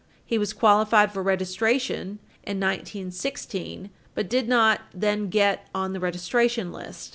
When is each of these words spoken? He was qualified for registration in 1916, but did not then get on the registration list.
He 0.25 0.39
was 0.39 0.51
qualified 0.51 1.13
for 1.13 1.21
registration 1.21 2.17
in 2.41 2.59
1916, 2.59 3.91
but 4.15 4.31
did 4.31 4.47
not 4.49 4.81
then 4.95 5.29
get 5.29 5.67
on 5.75 5.93
the 5.93 5.99
registration 5.99 6.71
list. 6.71 7.09